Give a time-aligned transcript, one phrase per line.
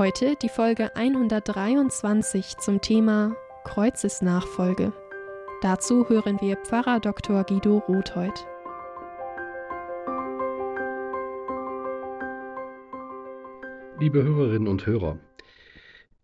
[0.00, 4.94] Heute die Folge 123 zum Thema Kreuzesnachfolge.
[5.60, 7.44] Dazu hören wir Pfarrer Dr.
[7.44, 8.46] Guido Rothheut.
[13.98, 15.18] Liebe Hörerinnen und Hörer,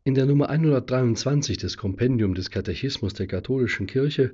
[0.04, 4.32] in der Nummer 123 des Kompendium des Katechismus der katholischen Kirche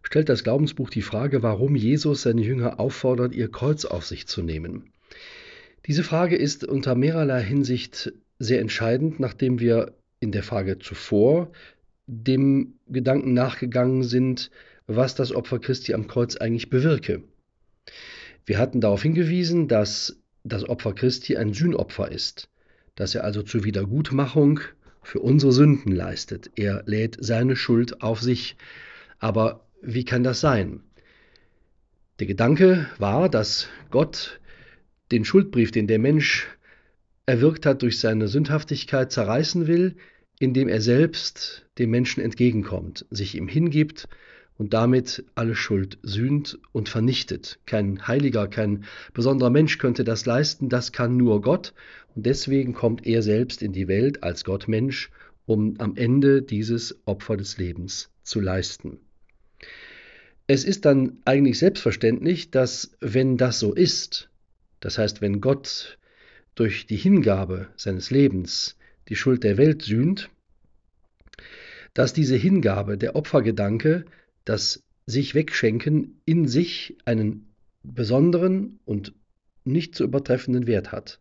[0.00, 4.40] stellt das Glaubensbuch die Frage, warum Jesus seine Jünger auffordert, ihr Kreuz auf sich zu
[4.40, 4.94] nehmen.
[5.84, 11.50] Diese Frage ist unter mehrerlei Hinsicht sehr entscheidend, nachdem wir in der Frage zuvor
[12.06, 14.50] dem Gedanken nachgegangen sind,
[14.86, 17.22] was das Opfer Christi am Kreuz eigentlich bewirke.
[18.46, 22.48] Wir hatten darauf hingewiesen, dass das Opfer Christi ein Sühnopfer ist,
[22.94, 24.60] dass er also zur Wiedergutmachung
[25.02, 26.50] für unsere Sünden leistet.
[26.56, 28.56] Er lädt seine Schuld auf sich.
[29.18, 30.80] Aber wie kann das sein?
[32.18, 34.40] Der Gedanke war, dass Gott
[35.12, 36.48] den Schuldbrief, den der Mensch
[37.28, 39.96] erwirkt hat durch seine Sündhaftigkeit, zerreißen will,
[40.38, 44.08] indem er selbst dem Menschen entgegenkommt, sich ihm hingibt
[44.56, 47.60] und damit alle Schuld sühnt und vernichtet.
[47.66, 51.74] Kein Heiliger, kein besonderer Mensch könnte das leisten, das kann nur Gott
[52.14, 55.10] und deswegen kommt er selbst in die Welt als Gottmensch,
[55.44, 59.00] um am Ende dieses Opfer des Lebens zu leisten.
[60.46, 64.30] Es ist dann eigentlich selbstverständlich, dass wenn das so ist,
[64.80, 65.98] das heißt, wenn Gott
[66.58, 68.76] durch die Hingabe seines Lebens
[69.08, 70.28] die Schuld der Welt sühnt,
[71.94, 74.04] dass diese Hingabe, der Opfergedanke,
[74.44, 77.48] das sich wegschenken in sich einen
[77.82, 79.14] besonderen und
[79.64, 81.20] nicht zu übertreffenden Wert hat.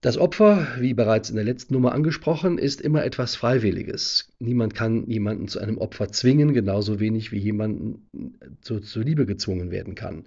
[0.00, 4.32] Das Opfer, wie bereits in der letzten Nummer angesprochen, ist immer etwas Freiwilliges.
[4.38, 8.08] Niemand kann jemanden zu einem Opfer zwingen, genauso wenig wie jemanden
[8.62, 10.24] zu, zur Liebe gezwungen werden kann.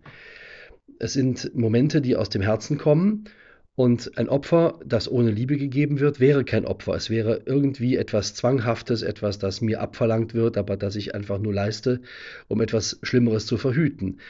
[1.04, 3.26] Es sind Momente, die aus dem Herzen kommen.
[3.76, 6.94] Und ein Opfer, das ohne Liebe gegeben wird, wäre kein Opfer.
[6.94, 11.54] Es wäre irgendwie etwas Zwanghaftes, etwas, das mir abverlangt wird, aber das ich einfach nur
[11.54, 12.00] leiste,
[12.48, 14.22] um etwas Schlimmeres zu verhüten.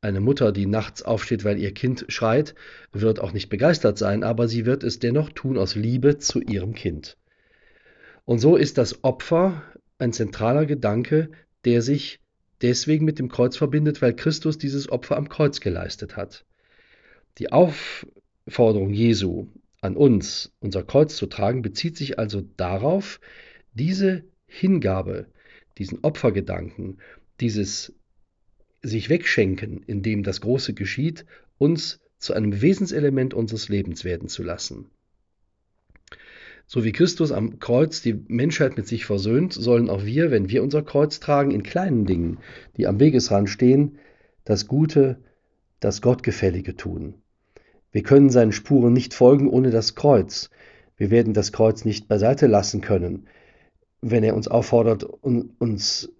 [0.00, 2.54] Eine Mutter, die nachts aufsteht, weil ihr Kind schreit,
[2.92, 6.72] wird auch nicht begeistert sein, aber sie wird es dennoch tun aus Liebe zu ihrem
[6.72, 7.18] Kind.
[8.24, 9.62] Und so ist das Opfer
[9.98, 11.28] ein zentraler Gedanke,
[11.66, 12.21] der sich
[12.62, 16.44] deswegen mit dem Kreuz verbindet, weil Christus dieses Opfer am Kreuz geleistet hat.
[17.38, 19.48] Die Aufforderung Jesu
[19.80, 23.20] an uns, unser Kreuz zu tragen, bezieht sich also darauf,
[23.74, 25.26] diese Hingabe,
[25.78, 26.98] diesen Opfergedanken,
[27.40, 27.94] dieses
[28.82, 31.24] sich wegschenken, in dem das Große geschieht,
[31.58, 34.90] uns zu einem Wesenselement unseres Lebens werden zu lassen.
[36.74, 40.62] So wie Christus am Kreuz die Menschheit mit sich versöhnt, sollen auch wir, wenn wir
[40.62, 42.38] unser Kreuz tragen, in kleinen Dingen,
[42.78, 43.98] die am Wegesrand stehen,
[44.46, 45.18] das Gute,
[45.80, 47.12] das Gottgefällige tun.
[47.90, 50.48] Wir können seinen Spuren nicht folgen ohne das Kreuz.
[50.96, 53.26] Wir werden das Kreuz nicht beiseite lassen können.
[54.00, 56.10] Wenn er uns auffordert, uns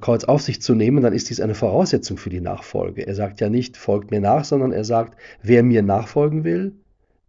[0.00, 3.06] Kreuz auf sich zu nehmen, dann ist dies eine Voraussetzung für die Nachfolge.
[3.06, 6.72] Er sagt ja nicht, folgt mir nach, sondern er sagt, wer mir nachfolgen will,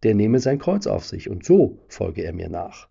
[0.04, 2.88] der nehme sein Kreuz auf sich und so folge er mir nach.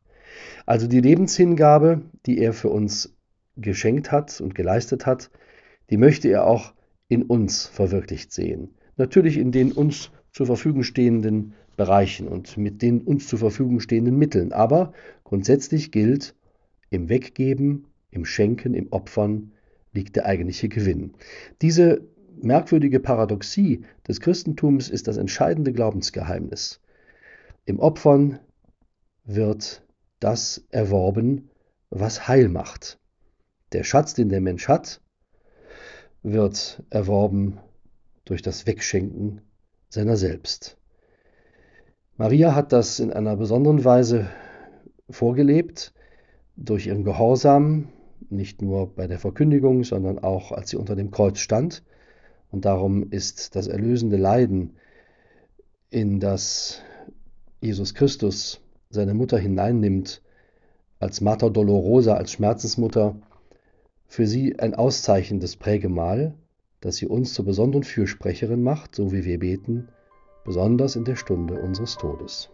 [0.67, 3.17] Also die Lebenshingabe, die er für uns
[3.57, 5.31] geschenkt hat und geleistet hat,
[5.91, 6.75] die möchte er auch
[7.09, 8.75] in uns verwirklicht sehen.
[8.97, 14.19] Natürlich in den uns zur Verfügung stehenden Bereichen und mit den uns zur Verfügung stehenden
[14.19, 14.53] Mitteln.
[14.53, 14.93] Aber
[15.25, 16.35] grundsätzlich gilt,
[16.91, 19.53] im Weggeben, im Schenken, im Opfern
[19.93, 21.15] liegt der eigentliche Gewinn.
[21.63, 22.03] Diese
[22.41, 26.81] merkwürdige Paradoxie des Christentums ist das entscheidende Glaubensgeheimnis.
[27.69, 28.39] Im Opfern
[29.25, 29.87] wird
[30.21, 31.51] das erworben,
[31.91, 32.99] was Heil macht.
[33.73, 35.03] Der Schatz, den der Mensch hat,
[36.23, 37.61] wird erworben
[38.25, 39.43] durch das Wegschenken
[39.91, 40.79] seiner selbst.
[42.17, 44.31] Maria hat das in einer besonderen Weise
[45.11, 45.93] vorgelebt,
[46.57, 47.93] durch ihren Gehorsam,
[48.31, 51.85] nicht nur bei der Verkündigung, sondern auch als sie unter dem Kreuz stand.
[52.51, 54.79] Und darum ist das erlösende Leiden,
[55.91, 56.81] in das
[57.61, 60.23] Jesus Christus seine Mutter hineinnimmt,
[61.01, 63.17] als Mater Dolorosa, als Schmerzensmutter,
[64.07, 66.35] für sie ein Auszeichen des Prägemal,
[66.81, 69.89] das sie uns zur besonderen Fürsprecherin macht, so wie wir beten,
[70.45, 72.49] besonders in der Stunde unseres Todes.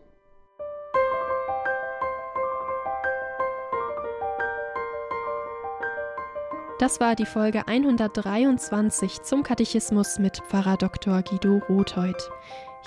[6.80, 11.22] Das war die Folge 123 zum Katechismus mit Pfarrer Dr.
[11.22, 12.30] Guido Rotheuth.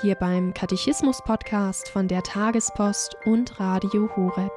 [0.02, 4.52] Hier beim Katechismus-Podcast von der Tagespost und Radio Horeb.